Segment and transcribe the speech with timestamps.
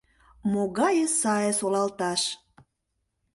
[0.51, 2.21] Могае сае солалташ.